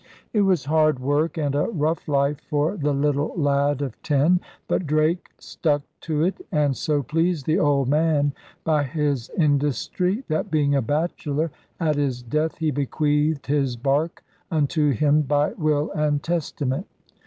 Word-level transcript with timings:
* 0.19 0.33
It 0.33 0.41
was 0.41 0.65
hard 0.65 0.97
work 0.97 1.37
and 1.37 1.53
a 1.53 1.65
rough 1.67 2.07
life 2.07 2.41
for 2.49 2.75
the 2.75 2.91
little 2.91 3.33
lad 3.37 3.83
of 3.83 4.01
ten. 4.01 4.39
But 4.67 4.87
Drake 4.87 5.29
stuck 5.37 5.83
to 6.01 6.23
it, 6.23 6.43
and 6.51 6.75
'so 6.75 7.03
pleased 7.03 7.45
the 7.45 7.59
old 7.59 7.87
man 7.87 8.33
by 8.63 8.83
his 8.83 9.29
industry 9.37 10.23
that, 10.27 10.49
being 10.49 10.73
a 10.73 10.81
bachelor, 10.81 11.51
at 11.79 11.97
his 11.97 12.23
death 12.23 12.57
he 12.57 12.71
bequeathed 12.71 13.45
his 13.45 13.75
bark 13.75 14.23
unto 14.49 14.89
him 14.89 15.21
by 15.21 15.53
will 15.53 15.91
and 15.91 16.23
testament. 16.23 16.87